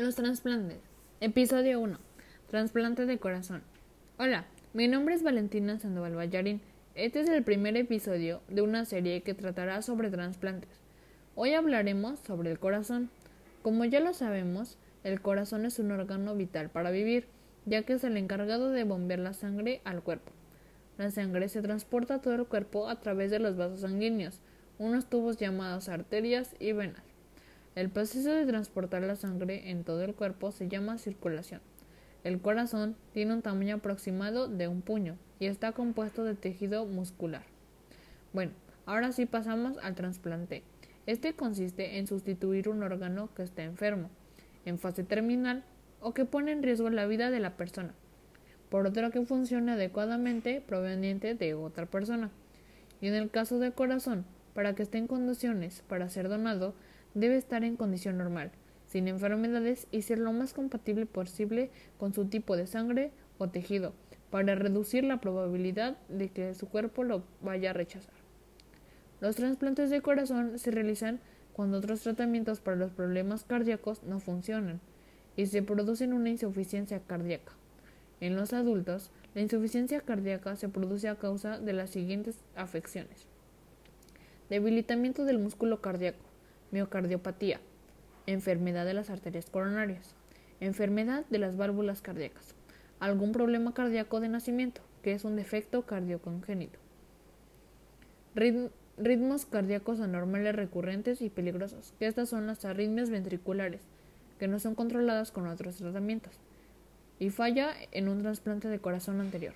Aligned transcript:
Los 0.00 0.14
trasplantes. 0.14 0.78
Episodio 1.20 1.78
1. 1.78 1.98
Trasplante 2.48 3.04
de 3.04 3.18
corazón. 3.18 3.62
Hola, 4.18 4.46
mi 4.72 4.88
nombre 4.88 5.14
es 5.14 5.22
Valentina 5.22 5.78
Sandoval 5.78 6.14
Ballarín. 6.14 6.62
Este 6.94 7.20
es 7.20 7.28
el 7.28 7.42
primer 7.42 7.76
episodio 7.76 8.40
de 8.48 8.62
una 8.62 8.86
serie 8.86 9.20
que 9.20 9.34
tratará 9.34 9.82
sobre 9.82 10.08
trasplantes. 10.08 10.70
Hoy 11.34 11.52
hablaremos 11.52 12.18
sobre 12.20 12.50
el 12.50 12.58
corazón. 12.58 13.10
Como 13.60 13.84
ya 13.84 14.00
lo 14.00 14.14
sabemos, 14.14 14.78
el 15.04 15.20
corazón 15.20 15.66
es 15.66 15.78
un 15.78 15.92
órgano 15.92 16.34
vital 16.34 16.70
para 16.70 16.90
vivir, 16.90 17.26
ya 17.66 17.82
que 17.82 17.92
es 17.92 18.02
el 18.02 18.16
encargado 18.16 18.70
de 18.70 18.84
bombear 18.84 19.18
la 19.18 19.34
sangre 19.34 19.82
al 19.84 20.02
cuerpo. 20.02 20.32
La 20.96 21.10
sangre 21.10 21.50
se 21.50 21.60
transporta 21.60 22.14
a 22.14 22.22
todo 22.22 22.32
el 22.36 22.46
cuerpo 22.46 22.88
a 22.88 23.00
través 23.00 23.30
de 23.30 23.38
los 23.38 23.58
vasos 23.58 23.80
sanguíneos, 23.80 24.40
unos 24.78 25.10
tubos 25.10 25.36
llamados 25.36 25.90
arterias 25.90 26.56
y 26.58 26.72
venas. 26.72 27.09
El 27.76 27.88
proceso 27.88 28.30
de 28.32 28.46
transportar 28.46 29.02
la 29.02 29.14
sangre 29.14 29.70
en 29.70 29.84
todo 29.84 30.02
el 30.02 30.14
cuerpo 30.14 30.50
se 30.50 30.68
llama 30.68 30.98
circulación. 30.98 31.60
El 32.24 32.40
corazón 32.40 32.96
tiene 33.12 33.32
un 33.32 33.42
tamaño 33.42 33.76
aproximado 33.76 34.48
de 34.48 34.66
un 34.66 34.82
puño 34.82 35.16
y 35.38 35.46
está 35.46 35.70
compuesto 35.70 36.24
de 36.24 36.34
tejido 36.34 36.84
muscular. 36.84 37.44
Bueno, 38.32 38.52
ahora 38.86 39.12
sí 39.12 39.24
pasamos 39.24 39.78
al 39.78 39.94
trasplante. 39.94 40.64
Este 41.06 41.34
consiste 41.34 41.98
en 41.98 42.08
sustituir 42.08 42.68
un 42.68 42.82
órgano 42.82 43.30
que 43.34 43.44
está 43.44 43.62
enfermo, 43.62 44.10
en 44.64 44.78
fase 44.78 45.04
terminal 45.04 45.62
o 46.00 46.12
que 46.12 46.24
pone 46.24 46.50
en 46.50 46.62
riesgo 46.62 46.90
la 46.90 47.06
vida 47.06 47.30
de 47.30 47.40
la 47.40 47.56
persona, 47.56 47.94
por 48.68 48.86
otro 48.86 49.10
que 49.10 49.24
funcione 49.24 49.72
adecuadamente 49.72 50.60
proveniente 50.60 51.34
de 51.34 51.54
otra 51.54 51.86
persona. 51.86 52.30
Y 53.00 53.06
en 53.06 53.14
el 53.14 53.30
caso 53.30 53.58
del 53.60 53.72
corazón, 53.72 54.24
para 54.54 54.74
que 54.74 54.82
esté 54.82 54.98
en 54.98 55.06
condiciones 55.06 55.82
para 55.88 56.08
ser 56.08 56.28
donado, 56.28 56.74
debe 57.14 57.36
estar 57.36 57.64
en 57.64 57.76
condición 57.76 58.18
normal, 58.18 58.50
sin 58.86 59.08
enfermedades 59.08 59.86
y 59.90 60.02
ser 60.02 60.18
lo 60.18 60.32
más 60.32 60.52
compatible 60.52 61.06
posible 61.06 61.70
con 61.98 62.12
su 62.12 62.24
tipo 62.26 62.56
de 62.56 62.66
sangre 62.66 63.12
o 63.38 63.48
tejido, 63.48 63.92
para 64.30 64.54
reducir 64.54 65.04
la 65.04 65.20
probabilidad 65.20 65.96
de 66.08 66.28
que 66.28 66.54
su 66.54 66.68
cuerpo 66.68 67.04
lo 67.04 67.22
vaya 67.40 67.70
a 67.70 67.74
rechazar. 67.74 68.14
Los 69.20 69.36
trasplantes 69.36 69.90
de 69.90 70.00
corazón 70.00 70.58
se 70.58 70.70
realizan 70.70 71.20
cuando 71.52 71.78
otros 71.78 72.00
tratamientos 72.00 72.60
para 72.60 72.76
los 72.76 72.90
problemas 72.90 73.44
cardíacos 73.44 74.02
no 74.02 74.18
funcionan 74.18 74.80
y 75.36 75.46
se 75.46 75.62
produce 75.62 76.06
una 76.06 76.30
insuficiencia 76.30 77.00
cardíaca. 77.00 77.52
En 78.20 78.36
los 78.36 78.52
adultos, 78.52 79.10
la 79.34 79.42
insuficiencia 79.42 80.00
cardíaca 80.00 80.56
se 80.56 80.68
produce 80.68 81.08
a 81.08 81.16
causa 81.16 81.58
de 81.58 81.72
las 81.72 81.90
siguientes 81.90 82.38
afecciones. 82.56 83.26
Debilitamiento 84.48 85.24
del 85.24 85.38
músculo 85.38 85.80
cardíaco, 85.80 86.29
miocardiopatía, 86.70 87.60
enfermedad 88.26 88.84
de 88.84 88.94
las 88.94 89.10
arterias 89.10 89.50
coronarias, 89.50 90.14
enfermedad 90.60 91.24
de 91.30 91.38
las 91.38 91.56
válvulas 91.56 92.02
cardíacas, 92.02 92.54
algún 92.98 93.32
problema 93.32 93.74
cardíaco 93.74 94.20
de 94.20 94.28
nacimiento, 94.28 94.82
que 95.02 95.12
es 95.12 95.24
un 95.24 95.36
defecto 95.36 95.86
cardiocongénito, 95.86 96.78
ritmos 98.34 99.46
cardíacos 99.46 100.00
anormales 100.00 100.54
recurrentes 100.54 101.22
y 101.22 101.30
peligrosos, 101.30 101.94
que 101.98 102.06
estas 102.06 102.28
son 102.28 102.46
las 102.46 102.64
arritmias 102.64 103.10
ventriculares, 103.10 103.80
que 104.38 104.48
no 104.48 104.58
son 104.58 104.74
controladas 104.74 105.32
con 105.32 105.46
otros 105.46 105.76
tratamientos, 105.76 106.34
y 107.18 107.30
falla 107.30 107.72
en 107.92 108.08
un 108.08 108.22
trasplante 108.22 108.68
de 108.68 108.78
corazón 108.78 109.20
anterior. 109.20 109.54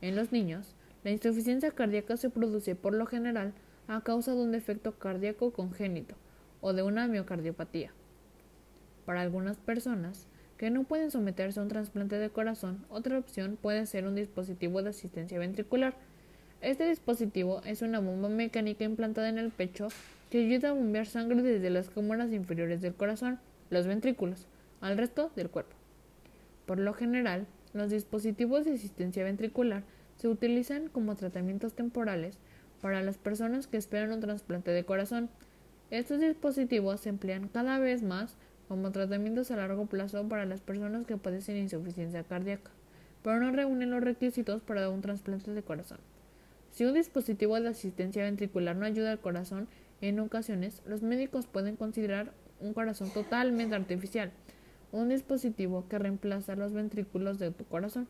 En 0.00 0.16
los 0.16 0.32
niños, 0.32 0.74
la 1.02 1.10
insuficiencia 1.10 1.70
cardíaca 1.70 2.16
se 2.16 2.30
produce 2.30 2.74
por 2.74 2.94
lo 2.94 3.06
general 3.06 3.52
a 3.88 4.00
causa 4.02 4.32
de 4.34 4.42
un 4.42 4.52
defecto 4.52 4.92
cardíaco 4.92 5.52
congénito, 5.52 6.14
o 6.64 6.72
de 6.72 6.82
una 6.82 7.06
miocardiopatía. 7.06 7.92
Para 9.04 9.20
algunas 9.20 9.58
personas 9.58 10.26
que 10.56 10.70
no 10.70 10.84
pueden 10.84 11.10
someterse 11.10 11.60
a 11.60 11.62
un 11.62 11.68
trasplante 11.68 12.16
de 12.16 12.30
corazón, 12.30 12.86
otra 12.88 13.18
opción 13.18 13.58
puede 13.60 13.84
ser 13.84 14.06
un 14.06 14.14
dispositivo 14.14 14.82
de 14.82 14.88
asistencia 14.88 15.38
ventricular. 15.38 15.94
Este 16.62 16.88
dispositivo 16.88 17.60
es 17.66 17.82
una 17.82 18.00
bomba 18.00 18.30
mecánica 18.30 18.82
implantada 18.82 19.28
en 19.28 19.36
el 19.36 19.50
pecho 19.50 19.88
que 20.30 20.38
ayuda 20.38 20.70
a 20.70 20.72
bombear 20.72 21.04
sangre 21.04 21.42
desde 21.42 21.68
las 21.68 21.90
cámaras 21.90 22.32
inferiores 22.32 22.80
del 22.80 22.94
corazón, 22.94 23.40
los 23.68 23.86
ventrículos, 23.86 24.46
al 24.80 24.96
resto 24.96 25.30
del 25.36 25.50
cuerpo. 25.50 25.76
Por 26.64 26.78
lo 26.78 26.94
general, 26.94 27.46
los 27.74 27.90
dispositivos 27.90 28.64
de 28.64 28.72
asistencia 28.72 29.22
ventricular 29.22 29.82
se 30.16 30.28
utilizan 30.28 30.88
como 30.88 31.14
tratamientos 31.14 31.74
temporales 31.74 32.38
para 32.80 33.02
las 33.02 33.18
personas 33.18 33.66
que 33.66 33.76
esperan 33.76 34.12
un 34.12 34.20
trasplante 34.20 34.70
de 34.70 34.84
corazón, 34.84 35.28
estos 35.90 36.20
dispositivos 36.20 37.00
se 37.00 37.10
emplean 37.10 37.48
cada 37.48 37.78
vez 37.78 38.02
más 38.02 38.36
como 38.68 38.90
tratamientos 38.90 39.50
a 39.50 39.56
largo 39.56 39.86
plazo 39.86 40.26
para 40.28 40.46
las 40.46 40.60
personas 40.60 41.06
que 41.06 41.16
padecen 41.16 41.56
insuficiencia 41.56 42.24
cardíaca, 42.24 42.70
pero 43.22 43.40
no 43.40 43.52
reúnen 43.52 43.90
los 43.90 44.02
requisitos 44.02 44.62
para 44.62 44.88
un 44.88 45.02
trasplante 45.02 45.52
de 45.52 45.62
corazón. 45.62 45.98
Si 46.70 46.84
un 46.84 46.94
dispositivo 46.94 47.60
de 47.60 47.68
asistencia 47.68 48.24
ventricular 48.24 48.74
no 48.74 48.86
ayuda 48.86 49.12
al 49.12 49.20
corazón, 49.20 49.68
en 50.00 50.18
ocasiones 50.18 50.82
los 50.86 51.02
médicos 51.02 51.46
pueden 51.46 51.76
considerar 51.76 52.32
un 52.60 52.74
corazón 52.74 53.10
totalmente 53.10 53.76
artificial, 53.76 54.32
un 54.90 55.08
dispositivo 55.08 55.86
que 55.88 55.98
reemplaza 55.98 56.56
los 56.56 56.72
ventrículos 56.72 57.38
de 57.38 57.50
tu 57.50 57.64
corazón, 57.64 58.08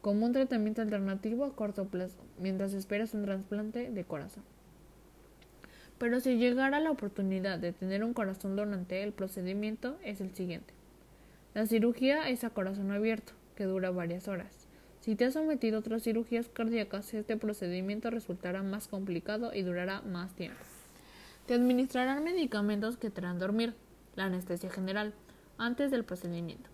como 0.00 0.26
un 0.26 0.32
tratamiento 0.32 0.82
alternativo 0.82 1.44
a 1.44 1.54
corto 1.56 1.86
plazo, 1.86 2.18
mientras 2.38 2.74
esperas 2.74 3.14
un 3.14 3.24
trasplante 3.24 3.90
de 3.90 4.04
corazón. 4.04 4.44
Pero 6.02 6.18
si 6.18 6.36
llegara 6.36 6.80
la 6.80 6.90
oportunidad 6.90 7.60
de 7.60 7.72
tener 7.72 8.02
un 8.02 8.12
corazón 8.12 8.56
donante, 8.56 9.04
el 9.04 9.12
procedimiento 9.12 9.96
es 10.02 10.20
el 10.20 10.34
siguiente. 10.34 10.74
La 11.54 11.64
cirugía 11.64 12.28
es 12.28 12.42
a 12.42 12.50
corazón 12.50 12.90
abierto, 12.90 13.34
que 13.54 13.66
dura 13.66 13.92
varias 13.92 14.26
horas. 14.26 14.66
Si 14.98 15.14
te 15.14 15.26
has 15.26 15.34
sometido 15.34 15.76
a 15.76 15.78
otras 15.78 16.02
cirugías 16.02 16.48
cardíacas, 16.48 17.14
este 17.14 17.36
procedimiento 17.36 18.10
resultará 18.10 18.64
más 18.64 18.88
complicado 18.88 19.54
y 19.54 19.62
durará 19.62 20.00
más 20.00 20.34
tiempo. 20.34 20.58
Te 21.46 21.54
administrarán 21.54 22.24
medicamentos 22.24 22.96
que 22.96 23.10
te 23.10 23.20
harán 23.20 23.38
dormir, 23.38 23.76
la 24.16 24.24
anestesia 24.24 24.70
general, 24.70 25.14
antes 25.56 25.92
del 25.92 26.02
procedimiento. 26.02 26.68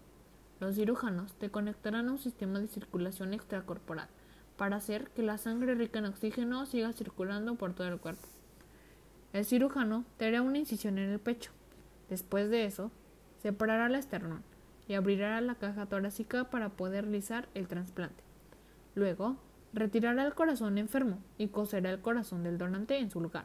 Los 0.58 0.76
cirujanos 0.76 1.34
te 1.34 1.50
conectarán 1.50 2.08
a 2.08 2.12
un 2.12 2.18
sistema 2.18 2.60
de 2.60 2.68
circulación 2.68 3.34
extracorporal 3.34 4.08
para 4.56 4.76
hacer 4.76 5.10
que 5.10 5.22
la 5.22 5.36
sangre 5.36 5.74
rica 5.74 5.98
en 5.98 6.06
oxígeno 6.06 6.64
siga 6.64 6.94
circulando 6.94 7.56
por 7.56 7.74
todo 7.74 7.88
el 7.88 7.98
cuerpo. 7.98 8.26
El 9.38 9.44
cirujano 9.44 10.04
te 10.16 10.26
hará 10.26 10.42
una 10.42 10.58
incisión 10.58 10.98
en 10.98 11.10
el 11.10 11.20
pecho. 11.20 11.52
Después 12.10 12.50
de 12.50 12.64
eso, 12.64 12.90
separará 13.40 13.86
el 13.86 13.94
esternón 13.94 14.42
y 14.88 14.94
abrirá 14.94 15.40
la 15.40 15.54
caja 15.54 15.86
torácica 15.86 16.50
para 16.50 16.70
poder 16.70 17.04
realizar 17.04 17.48
el 17.54 17.68
trasplante. 17.68 18.24
Luego, 18.96 19.36
retirará 19.72 20.26
el 20.26 20.34
corazón 20.34 20.76
enfermo 20.76 21.20
y 21.38 21.46
coserá 21.46 21.90
el 21.90 22.00
corazón 22.00 22.42
del 22.42 22.58
donante 22.58 22.98
en 22.98 23.12
su 23.12 23.20
lugar. 23.20 23.44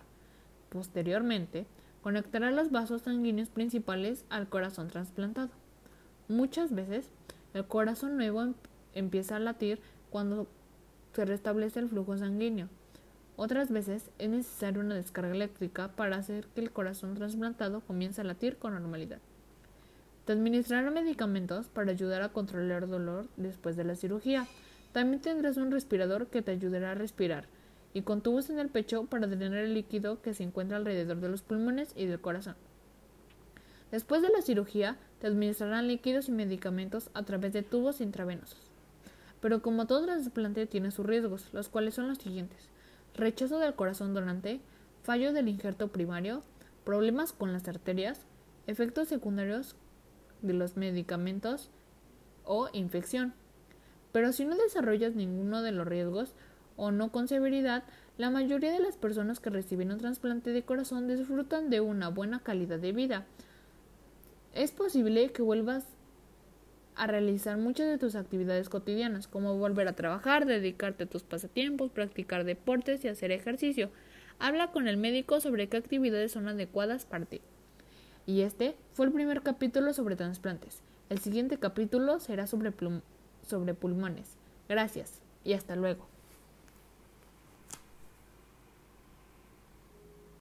Posteriormente, 0.69 1.67
conectará 2.01 2.49
los 2.49 2.71
vasos 2.71 3.03
sanguíneos 3.03 3.49
principales 3.49 4.25
al 4.31 4.49
corazón 4.49 4.87
trasplantado. 4.87 5.51
Muchas 6.27 6.73
veces, 6.73 7.11
el 7.53 7.67
corazón 7.67 8.17
nuevo 8.17 8.41
em-, 8.41 8.55
empieza 8.95 9.35
a 9.35 9.39
latir 9.39 9.79
cuando 10.09 10.47
se 11.13 11.23
restablece 11.23 11.81
el 11.81 11.89
flujo 11.89 12.17
sanguíneo 12.17 12.67
otras 13.35 13.71
veces 13.71 14.11
es 14.19 14.29
necesaria 14.29 14.79
una 14.79 14.95
descarga 14.95 15.31
eléctrica 15.31 15.89
para 15.95 16.17
hacer 16.17 16.45
que 16.53 16.61
el 16.61 16.71
corazón 16.71 17.15
trasplantado 17.15 17.81
comience 17.81 18.21
a 18.21 18.23
latir 18.23 18.57
con 18.57 18.73
normalidad. 18.73 19.19
Te 20.25 20.33
administrarán 20.33 20.93
medicamentos 20.93 21.67
para 21.67 21.91
ayudar 21.91 22.21
a 22.21 22.29
controlar 22.29 22.83
el 22.83 22.91
dolor 22.91 23.27
después 23.35 23.75
de 23.75 23.85
la 23.85 23.95
cirugía. 23.95 24.47
También 24.91 25.21
tendrás 25.21 25.57
un 25.57 25.71
respirador 25.71 26.27
que 26.27 26.43
te 26.43 26.51
ayudará 26.51 26.91
a 26.91 26.95
respirar 26.95 27.47
y 27.93 28.03
con 28.03 28.21
tubos 28.21 28.49
en 28.49 28.59
el 28.59 28.69
pecho 28.69 29.05
para 29.05 29.27
drenar 29.27 29.59
el 29.59 29.73
líquido 29.73 30.21
que 30.21 30.33
se 30.33 30.43
encuentra 30.43 30.77
alrededor 30.77 31.19
de 31.19 31.29
los 31.29 31.41
pulmones 31.41 31.91
y 31.95 32.05
del 32.05 32.21
corazón. 32.21 32.55
Después 33.91 34.21
de 34.21 34.29
la 34.29 34.41
cirugía, 34.41 34.97
te 35.19 35.27
administrarán 35.27 35.87
líquidos 35.87 36.29
y 36.29 36.31
medicamentos 36.31 37.09
a 37.13 37.23
través 37.23 37.53
de 37.53 37.63
tubos 37.63 37.99
intravenosos. 37.99 38.71
Pero 39.41 39.61
como 39.61 39.87
todo 39.87 40.05
trasplante 40.05 40.67
tiene 40.67 40.91
sus 40.91 41.05
riesgos, 41.05 41.49
los 41.51 41.69
cuales 41.69 41.95
son 41.95 42.07
los 42.07 42.17
siguientes 42.19 42.69
rechazo 43.15 43.59
del 43.59 43.75
corazón 43.75 44.13
donante, 44.13 44.59
fallo 45.03 45.33
del 45.33 45.47
injerto 45.47 45.89
primario, 45.89 46.43
problemas 46.83 47.33
con 47.33 47.53
las 47.53 47.67
arterias, 47.67 48.25
efectos 48.67 49.07
secundarios 49.07 49.75
de 50.41 50.53
los 50.53 50.77
medicamentos 50.77 51.69
o 52.45 52.69
infección. 52.73 53.33
Pero 54.11 54.31
si 54.31 54.45
no 54.45 54.55
desarrollas 54.55 55.15
ninguno 55.15 55.61
de 55.61 55.71
los 55.71 55.87
riesgos 55.87 56.33
o 56.75 56.91
no 56.91 57.11
con 57.11 57.27
severidad, 57.27 57.83
la 58.17 58.29
mayoría 58.29 58.71
de 58.71 58.79
las 58.79 58.97
personas 58.97 59.39
que 59.39 59.49
reciben 59.49 59.91
un 59.91 59.97
trasplante 59.97 60.51
de 60.51 60.63
corazón 60.63 61.07
disfrutan 61.07 61.69
de 61.69 61.81
una 61.81 62.09
buena 62.09 62.39
calidad 62.39 62.79
de 62.79 62.91
vida. 62.91 63.25
Es 64.53 64.71
posible 64.71 65.31
que 65.31 65.41
vuelvas 65.41 65.87
a 66.95 67.07
realizar 67.07 67.57
muchas 67.57 67.87
de 67.87 67.97
tus 67.97 68.15
actividades 68.15 68.69
cotidianas, 68.69 69.27
como 69.27 69.57
volver 69.57 69.87
a 69.87 69.93
trabajar, 69.93 70.45
dedicarte 70.45 71.03
a 71.03 71.07
tus 71.07 71.23
pasatiempos, 71.23 71.91
practicar 71.91 72.43
deportes 72.43 73.03
y 73.03 73.07
hacer 73.07 73.31
ejercicio. 73.31 73.89
Habla 74.39 74.71
con 74.71 74.87
el 74.87 74.97
médico 74.97 75.39
sobre 75.39 75.69
qué 75.69 75.77
actividades 75.77 76.31
son 76.31 76.47
adecuadas 76.47 77.05
para 77.05 77.25
ti. 77.25 77.41
Y 78.25 78.41
este 78.41 78.75
fue 78.93 79.05
el 79.05 79.11
primer 79.11 79.41
capítulo 79.41 79.93
sobre 79.93 80.15
trasplantes. 80.15 80.81
El 81.09 81.19
siguiente 81.19 81.57
capítulo 81.57 82.19
será 82.19 82.47
sobre, 82.47 82.71
sobre 83.45 83.73
pulmones. 83.73 84.37
Gracias 84.69 85.21
y 85.43 85.53
hasta 85.53 85.75
luego. 85.75 86.12